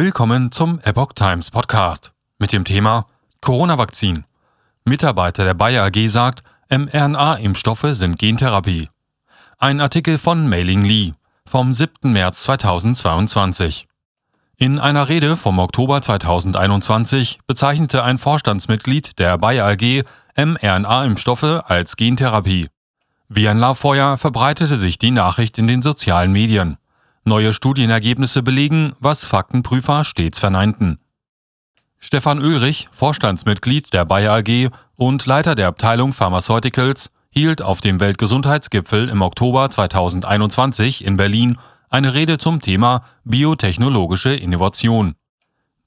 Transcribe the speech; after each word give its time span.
Willkommen 0.00 0.52
zum 0.52 0.78
Epoch 0.84 1.12
Times 1.12 1.50
Podcast 1.50 2.12
mit 2.38 2.52
dem 2.52 2.62
Thema 2.62 3.06
Corona-Vakzin. 3.40 4.26
Mitarbeiter 4.84 5.42
der 5.42 5.54
Bayer 5.54 5.86
AG 5.86 6.08
sagt, 6.08 6.44
mRNA-Impfstoffe 6.70 7.88
sind 7.90 8.16
Gentherapie. 8.16 8.90
Ein 9.58 9.80
Artikel 9.80 10.16
von 10.18 10.48
Mailing 10.48 10.84
Lee 10.84 11.14
vom 11.44 11.72
7. 11.72 12.12
März 12.12 12.44
2022. 12.44 13.88
In 14.56 14.78
einer 14.78 15.08
Rede 15.08 15.36
vom 15.36 15.58
Oktober 15.58 16.00
2021 16.00 17.40
bezeichnete 17.48 18.04
ein 18.04 18.18
Vorstandsmitglied 18.18 19.18
der 19.18 19.36
Bayer 19.36 19.66
AG 19.66 20.04
mRNA-Impfstoffe 20.36 21.64
als 21.64 21.96
Gentherapie. 21.96 22.68
Wie 23.28 23.48
ein 23.48 23.58
Lauffeuer 23.58 24.16
verbreitete 24.16 24.76
sich 24.76 24.98
die 24.98 25.10
Nachricht 25.10 25.58
in 25.58 25.66
den 25.66 25.82
sozialen 25.82 26.30
Medien. 26.30 26.78
Neue 27.24 27.52
Studienergebnisse 27.52 28.42
belegen, 28.42 28.94
was 29.00 29.24
Faktenprüfer 29.24 30.04
stets 30.04 30.38
verneinten. 30.38 30.98
Stefan 31.98 32.40
Ulrich, 32.40 32.88
Vorstandsmitglied 32.92 33.92
der 33.92 34.04
Bayer 34.04 34.34
AG 34.34 34.70
und 34.96 35.26
Leiter 35.26 35.54
der 35.54 35.68
Abteilung 35.68 36.12
Pharmaceuticals, 36.12 37.10
hielt 37.30 37.60
auf 37.62 37.80
dem 37.80 38.00
Weltgesundheitsgipfel 38.00 39.08
im 39.08 39.22
Oktober 39.22 39.68
2021 39.68 41.04
in 41.04 41.16
Berlin 41.16 41.58
eine 41.90 42.14
Rede 42.14 42.38
zum 42.38 42.60
Thema 42.60 43.02
biotechnologische 43.24 44.34
Innovation. 44.34 45.14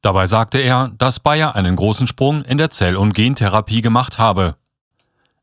Dabei 0.02 0.28
sagte 0.28 0.58
er, 0.58 0.92
dass 0.98 1.20
Bayer 1.20 1.56
einen 1.56 1.76
großen 1.76 2.08
Sprung 2.08 2.44
in 2.44 2.58
der 2.58 2.72
Zell- 2.72 2.98
und 2.98 3.14
Gentherapie 3.14 3.82
gemacht 3.82 4.18
habe. 4.18 4.56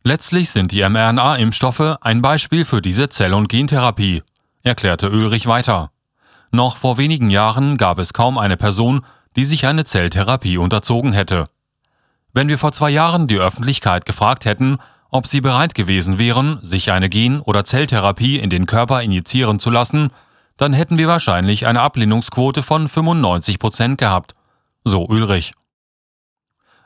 Letztlich 0.03 0.51
sind 0.51 0.73
die 0.73 0.83
mRNA-Impfstoffe 0.83 1.97
ein 2.01 2.23
Beispiel 2.23 2.65
für 2.65 2.83
diese 2.83 3.09
Zell- 3.09 3.35
und 3.35 3.49
Gentherapie, 3.49 4.23
erklärte 4.69 5.11
Ulrich 5.11 5.47
weiter. 5.47 5.91
Noch 6.51 6.77
vor 6.77 6.97
wenigen 6.97 7.31
Jahren 7.31 7.77
gab 7.77 7.99
es 7.99 8.13
kaum 8.13 8.39
eine 8.39 8.57
Person, 8.57 9.05
die 9.37 9.45
sich 9.45 9.67
eine 9.67 9.85
Zelltherapie 9.85 10.59
unterzogen 10.59 11.13
hätte. 11.13 11.47
Wenn 12.33 12.49
wir 12.49 12.59
vor 12.59 12.73
zwei 12.73 12.91
Jahren 12.91 13.27
die 13.27 13.39
Öffentlichkeit 13.39 14.05
gefragt 14.05 14.45
hätten, 14.45 14.79
ob 15.11 15.27
sie 15.27 15.41
bereit 15.41 15.75
gewesen 15.75 16.19
wären, 16.19 16.59
sich 16.63 16.93
eine 16.93 17.09
Gen- 17.09 17.41
oder 17.41 17.65
Zelltherapie 17.65 18.39
in 18.39 18.51
den 18.51 18.67
Körper 18.67 19.03
injizieren 19.03 19.59
zu 19.59 19.71
lassen, 19.71 20.11
dann 20.57 20.73
hätten 20.73 20.99
wir 20.99 21.09
wahrscheinlich 21.09 21.67
eine 21.67 21.81
Ablehnungsquote 21.81 22.63
von 22.63 22.89
95 22.89 23.59
Prozent 23.59 23.99
gehabt, 23.99 24.35
so 24.85 25.07
Ulrich. 25.07 25.53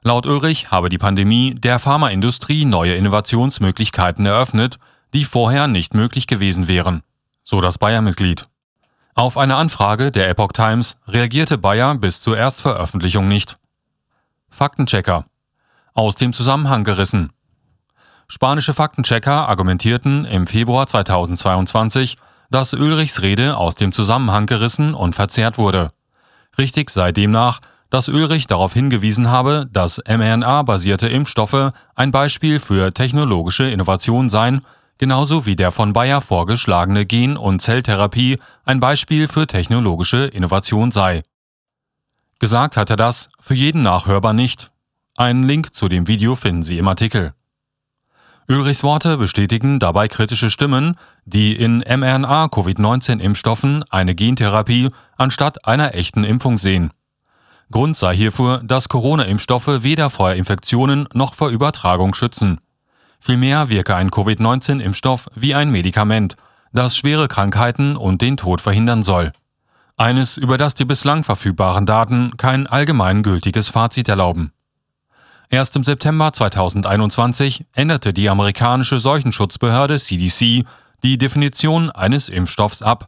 Laut 0.03 0.27
Ulrich 0.27 0.71
habe 0.71 0.89
die 0.89 0.99
Pandemie 0.99 1.55
der 1.55 1.79
Pharmaindustrie 1.79 2.65
neue 2.65 2.95
Innovationsmöglichkeiten 2.95 4.27
eröffnet, 4.27 4.79
die 5.15 5.25
vorher 5.25 5.69
nicht 5.69 5.95
möglich 5.95 6.27
gewesen 6.27 6.69
wären 6.69 7.03
so 7.45 7.61
das 7.61 7.79
Bayer-Mitglied. 7.79 8.47
Auf 9.15 9.37
eine 9.37 9.57
Anfrage 9.57 10.11
der 10.11 10.29
Epoch 10.31 10.53
Times 10.53 10.97
reagierte 11.07 11.59
Bayer 11.59 11.95
bis 11.95 12.23
zur 12.23 12.37
Erstveröffentlichung 12.37 13.29
nicht. 13.29 13.59
Faktenchecker. 14.49 15.27
Aus 15.95 16.17
dem 16.17 16.33
Zusammenhang 16.33 16.85
gerissen. 16.85 17.33
Spanische 18.29 18.73
Faktenchecker 18.73 19.49
argumentierten 19.49 20.25
im 20.25 20.47
Februar 20.47 20.87
2022, 20.87 22.17
dass 22.51 22.73
Ulrichs 22.73 23.21
Rede 23.21 23.59
aus 23.59 23.75
dem 23.75 23.93
Zusammenhang 23.93 24.47
gerissen 24.47 24.95
und 24.95 25.15
verzerrt 25.15 25.59
wurde. 25.59 25.91
Richtig 26.57 26.89
sei 26.89 27.13
demnach, 27.13 27.61
dass 27.91 28.09
Ulrich 28.09 28.47
darauf 28.47 28.73
hingewiesen 28.73 29.31
habe, 29.31 29.69
dass 29.71 30.01
mRNA-basierte 30.09 31.09
Impfstoffe 31.09 31.73
ein 31.95 32.11
Beispiel 32.11 32.59
für 32.59 32.95
technologische 32.95 33.71
Innovation 33.71 34.31
seien 34.31 34.63
genauso 35.03 35.47
wie 35.47 35.57
der 35.57 35.73
von 35.73 35.93
Bayer 35.93 36.21
vorgeschlagene 36.21 37.05
Gen- 37.05 37.37
und 37.37 37.61
Zelltherapie 37.61 38.39
ein 38.65 38.79
Beispiel 38.79 39.27
für 39.27 39.49
technologische 39.49 40.27
Innovation 40.27 40.93
sei. 40.93 41.25
Gesagt 42.39 42.77
hat 42.77 42.89
er 42.89 42.97
das 42.97 43.29
für 43.41 43.55
jeden 43.55 43.83
nachhörbar 43.83 44.33
nicht. 44.33 44.71
Einen 45.17 45.43
Link 45.43 45.75
zu 45.75 45.89
dem 45.89 46.07
Video 46.07 46.37
finden 46.37 46.63
Sie 46.63 46.79
im 46.79 46.87
Artikel. 46.87 47.35
Ulrichs 48.49 48.85
Worte 48.85 49.17
bestätigen 49.17 49.81
dabei 49.81 50.07
kritische 50.07 50.51
Stimmen, 50.51 50.97
die 51.25 51.57
in 51.57 51.81
mRNA-Covid-19-Impfstoffen 51.81 53.83
eine 53.91 54.15
Gentherapie 54.15 54.91
anstatt 55.17 55.67
einer 55.67 55.97
echten 55.97 56.23
Impfung 56.23 56.59
sehen. 56.59 56.93
Grund 57.73 57.97
sei 57.97 58.15
hierfür, 58.15 58.61
dass 58.63 58.89
Corona-Impfstoffe 58.89 59.83
weder 59.83 60.11
vor 60.11 60.35
Infektionen 60.35 61.09
noch 61.13 61.35
vor 61.35 61.49
Übertragung 61.49 62.15
schützen. 62.15 62.61
Vielmehr 63.25 63.69
wirke 63.69 63.95
ein 63.95 64.11
Covid-19-Impfstoff 64.11 65.29
wie 65.37 65.55
ein 65.55 65.71
Medikament, 65.71 66.35
das 66.73 66.97
schwere 66.97 67.29
Krankheiten 67.29 67.97
und 67.97 68.21
den 68.21 68.37
Tod 68.37 68.61
verhindern 68.61 69.05
soll. 69.05 69.33
Eines, 69.97 70.37
über 70.37 70.57
das 70.57 70.75
die 70.75 70.85
bislang 70.85 71.23
verfügbaren 71.23 71.87
Daten 71.87 72.37
kein 72.37 72.67
allgemeingültiges 72.67 73.69
Fazit 73.69 74.09
erlauben. 74.09 74.51
Erst 75.51 75.77
im 75.77 75.85
September 75.85 76.33
2021 76.33 77.65
änderte 77.75 78.13
die 78.13 78.29
amerikanische 78.29 78.99
Seuchenschutzbehörde 78.99 80.01
CDC 80.01 80.65
die 81.05 81.17
Definition 81.17 81.93
eines 81.93 82.29
Impfstoffs 82.29 82.83
ab. 82.83 83.07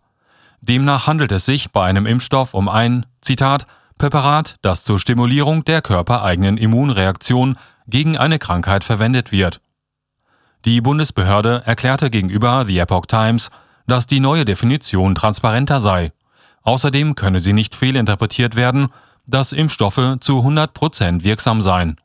Demnach 0.61 1.09
handelt 1.09 1.33
es 1.33 1.45
sich 1.45 1.73
bei 1.73 1.85
einem 1.85 2.07
Impfstoff 2.07 2.55
um 2.55 2.69
ein, 2.69 3.05
Zitat, 3.21 3.67
Präparat, 3.99 4.57
das 4.63 4.85
zur 4.85 5.01
Stimulierung 5.01 5.65
der 5.65 5.83
körpereigenen 5.83 6.57
Immunreaktion 6.57 7.57
gegen 7.89 8.17
eine 8.17 8.39
Krankheit 8.39 8.85
verwendet 8.85 9.33
wird. 9.33 9.61
Die 10.65 10.81
Bundesbehörde 10.81 11.63
erklärte 11.67 12.09
gegenüber 12.09 12.65
The 12.67 12.79
Epoch 12.79 13.05
Times, 13.07 13.51
dass 13.87 14.07
die 14.07 14.21
neue 14.21 14.47
Definition 14.47 15.15
transparenter 15.15 15.79
sei. 15.79 16.13
Außerdem 16.63 17.15
könne 17.15 17.41
sie 17.41 17.53
nicht 17.53 17.75
fehlinterpretiert 17.75 18.57
werden, 18.57 18.89
dass 19.27 19.53
Impfstoffe 19.53 20.17
zu 20.21 20.39
100 20.39 20.73
Prozent 20.73 21.23
wirksam 21.23 21.61
seien. 21.61 22.01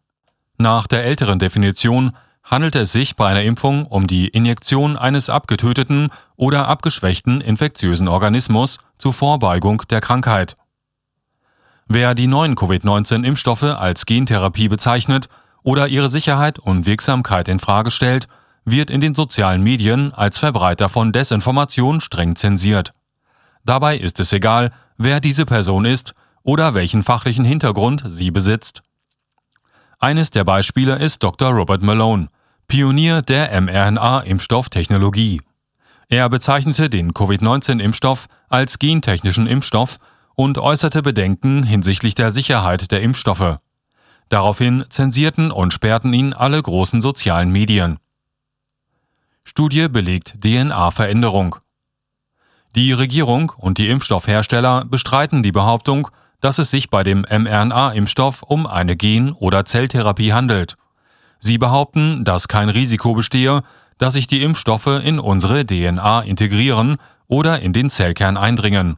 Nach 0.58 0.88
der 0.88 1.06
älteren 1.06 1.40
Definition 1.40 2.18
handelt 2.44 2.76
es 2.76 2.92
sich 2.92 3.16
bei 3.16 3.28
einer 3.28 3.44
Impfung 3.44 3.86
um 3.86 4.08
die 4.08 4.28
Injektion 4.28 4.98
eines 4.98 5.30
abgetöteten 5.30 6.10
oder 6.36 6.68
abgeschwächten 6.68 7.40
infektiösen 7.40 8.10
Organismus 8.10 8.80
zur 8.98 9.14
Vorbeugung 9.14 9.84
der 9.90 10.02
Krankheit. 10.02 10.58
Wer 11.88 12.14
die 12.14 12.28
neuen 12.28 12.56
Covid-19-Impfstoffe 12.56 13.64
als 13.64 14.06
Gentherapie 14.06 14.68
bezeichnet 14.68 15.30
oder 15.64 15.88
ihre 15.88 16.10
Sicherheit 16.10 16.60
und 16.60 16.86
Wirksamkeit 16.86 17.48
in 17.48 17.60
Frage 17.60 17.92
stellt, 17.92 18.28
wird 18.66 18.90
in 18.90 19.02
den 19.02 19.16
sozialen 19.16 19.64
Medien 19.64 20.14
als 20.14 20.38
Verbreiter 20.38 20.90
von 20.90 21.12
Desinformation 21.12 22.02
streng 22.02 22.36
zensiert. 22.36 22.94
Dabei 23.66 23.98
ist 23.98 24.20
es 24.20 24.34
egal, 24.34 24.72
wer 24.98 25.20
diese 25.20 25.46
Person 25.46 25.86
ist 25.86 26.14
oder 26.44 26.74
welchen 26.74 27.04
fachlichen 27.04 27.46
Hintergrund 27.46 28.04
sie 28.06 28.32
besitzt. 28.32 28.84
Eines 30.00 30.32
der 30.32 30.44
Beispiele 30.44 30.96
ist 30.96 31.24
Dr. 31.24 31.50
Robert 31.50 31.82
Malone, 31.82 32.30
Pionier 32.68 33.22
der 33.22 33.52
mRNA-Impfstofftechnologie. 33.60 35.42
Er 36.08 36.30
bezeichnete 36.30 36.90
den 36.90 37.14
Covid-19-Impfstoff 37.14 38.28
als 38.48 38.80
gentechnischen 38.80 39.46
Impfstoff 39.46 39.98
und 40.36 40.58
äußerte 40.58 41.02
Bedenken 41.02 41.64
hinsichtlich 41.64 42.16
der 42.16 42.32
Sicherheit 42.32 42.92
der 42.92 43.02
Impfstoffe. 43.02 43.58
Daraufhin 44.30 44.86
zensierten 44.90 45.52
und 45.52 45.74
sperrten 45.74 46.14
ihn 46.14 46.34
alle 46.34 46.62
großen 46.62 47.02
sozialen 47.02 47.52
Medien. 47.52 48.00
Studie 49.50 49.88
belegt 49.88 50.36
DNA-Veränderung. 50.44 51.56
Die 52.76 52.94
Regierung 52.94 53.52
und 53.58 53.80
die 53.80 53.90
Impfstoffhersteller 53.90 54.86
bestreiten 54.86 55.42
die 55.42 55.52
Behauptung, 55.52 56.10
dass 56.40 56.60
es 56.60 56.70
sich 56.70 56.92
bei 56.92 57.02
dem 57.02 57.26
mRNA-Impfstoff 57.28 58.44
um 58.44 58.68
eine 58.68 58.96
Gen- 58.96 59.32
oder 59.32 59.66
Zelltherapie 59.66 60.34
handelt. 60.34 60.78
Sie 61.40 61.58
behaupten, 61.58 62.24
dass 62.24 62.48
kein 62.48 62.70
Risiko 62.70 63.16
bestehe, 63.16 63.64
dass 63.98 64.14
sich 64.14 64.28
die 64.28 64.44
Impfstoffe 64.44 65.02
in 65.04 65.20
unsere 65.20 65.66
DNA 65.66 66.22
integrieren 66.22 66.98
oder 67.28 67.60
in 67.60 67.74
den 67.74 67.90
Zellkern 67.90 68.38
eindringen. 68.38 68.98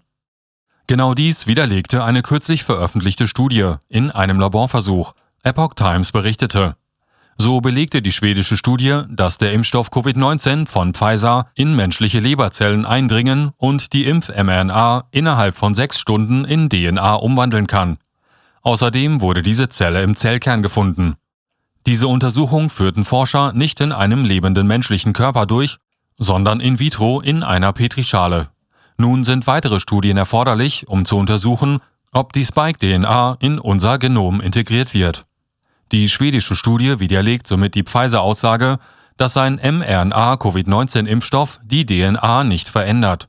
Genau 0.85 1.13
dies 1.13 1.47
widerlegte 1.47 2.03
eine 2.03 2.23
kürzlich 2.23 2.65
veröffentlichte 2.65 3.29
Studie 3.29 3.75
in 3.87 4.11
einem 4.11 4.37
Laborversuch, 4.37 5.13
Epoch 5.43 5.75
Times 5.75 6.11
berichtete. 6.11 6.75
So 7.37 7.61
belegte 7.61 8.01
die 8.01 8.11
schwedische 8.11 8.57
Studie, 8.57 9.01
dass 9.09 9.37
der 9.37 9.51
Impfstoff 9.53 9.91
Covid-19 9.91 10.67
von 10.67 10.93
Pfizer 10.93 11.47
in 11.55 11.75
menschliche 11.75 12.19
Leberzellen 12.19 12.85
eindringen 12.85 13.51
und 13.57 13.93
die 13.93 14.05
Impf-mRNA 14.05 15.05
innerhalb 15.11 15.55
von 15.57 15.73
sechs 15.73 15.99
Stunden 15.99 16.45
in 16.45 16.69
DNA 16.69 17.15
umwandeln 17.15 17.67
kann. 17.67 17.97
Außerdem 18.61 19.21
wurde 19.21 19.41
diese 19.41 19.69
Zelle 19.69 20.03
im 20.03 20.15
Zellkern 20.15 20.61
gefunden. 20.61 21.15
Diese 21.87 22.07
Untersuchung 22.07 22.69
führten 22.69 23.05
Forscher 23.05 23.53
nicht 23.53 23.81
in 23.81 23.91
einem 23.91 24.23
lebenden 24.23 24.67
menschlichen 24.67 25.13
Körper 25.13 25.47
durch, 25.47 25.77
sondern 26.17 26.59
in 26.59 26.77
vitro 26.77 27.21
in 27.21 27.41
einer 27.41 27.73
Petrischale. 27.73 28.49
Nun 28.97 29.23
sind 29.23 29.47
weitere 29.47 29.79
Studien 29.79 30.17
erforderlich, 30.17 30.87
um 30.87 31.05
zu 31.05 31.17
untersuchen, 31.17 31.79
ob 32.11 32.33
die 32.33 32.45
Spike-DNA 32.45 33.37
in 33.39 33.57
unser 33.57 33.97
Genom 33.97 34.41
integriert 34.41 34.93
wird. 34.93 35.25
Die 35.91 36.07
schwedische 36.07 36.55
Studie 36.55 36.99
widerlegt 36.99 37.47
somit 37.47 37.75
die 37.75 37.83
Pfizer-Aussage, 37.83 38.79
dass 39.17 39.33
sein 39.33 39.55
mRNA-Covid-19-Impfstoff 39.55 41.59
die 41.63 41.85
DNA 41.85 42.45
nicht 42.45 42.69
verändert. 42.69 43.27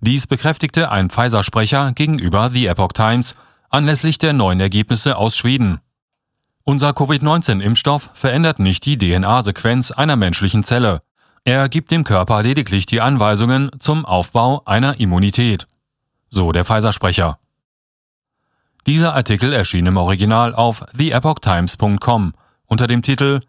Dies 0.00 0.26
bekräftigte 0.26 0.90
ein 0.90 1.10
Pfizer-Sprecher 1.10 1.92
gegenüber 1.92 2.50
The 2.50 2.66
Epoch 2.66 2.92
Times, 2.92 3.34
anlässlich 3.68 4.18
der 4.18 4.32
neuen 4.32 4.60
Ergebnisse 4.60 5.16
aus 5.16 5.36
Schweden. 5.36 5.80
Unser 6.62 6.92
Covid-19-Impfstoff 6.92 8.10
verändert 8.14 8.58
nicht 8.58 8.86
die 8.86 8.96
DNA-Sequenz 8.96 9.90
einer 9.90 10.16
menschlichen 10.16 10.62
Zelle. 10.62 11.02
Er 11.44 11.68
gibt 11.68 11.90
dem 11.90 12.04
Körper 12.04 12.42
lediglich 12.42 12.86
die 12.86 13.00
Anweisungen 13.00 13.70
zum 13.78 14.06
Aufbau 14.06 14.62
einer 14.64 14.98
Immunität. 15.00 15.66
So 16.30 16.52
der 16.52 16.64
Pfizer-Sprecher. 16.64 17.38
Dieser 18.86 19.14
Artikel 19.14 19.52
erschien 19.52 19.86
im 19.86 19.96
Original 19.96 20.54
auf 20.54 20.84
theepochtimes.com 20.96 22.34
unter 22.66 22.86
dem 22.86 23.02
Titel 23.02 23.40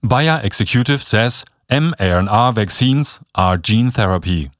Bayer 0.00 0.42
Executive 0.42 0.98
says 0.98 1.44
mRNA 1.68 2.56
vaccines 2.56 3.20
are 3.32 3.58
gene 3.58 3.92
therapy. 3.92 4.50